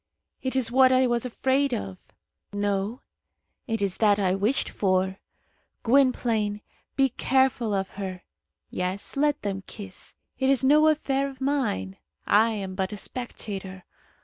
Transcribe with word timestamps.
It 0.41 0.55
is 0.55 0.71
what 0.71 0.91
I 0.91 1.05
was 1.05 1.27
afraid 1.27 1.75
of. 1.75 1.99
No; 2.51 3.01
it 3.67 3.83
is 3.83 3.97
that 3.97 4.17
I 4.17 4.33
wished 4.33 4.67
for. 4.67 5.19
Gwynplaine, 5.83 6.61
be 6.95 7.09
careful 7.09 7.71
of 7.75 7.89
her. 8.01 8.23
Yes, 8.71 9.15
let 9.15 9.43
them 9.43 9.61
kiss; 9.67 10.15
it 10.39 10.49
is 10.49 10.63
no 10.63 10.87
affair 10.87 11.29
of 11.29 11.39
mine. 11.39 11.97
I 12.25 12.49
am 12.49 12.73
but 12.73 12.91
a 12.91 12.97
spectator. 12.97 13.85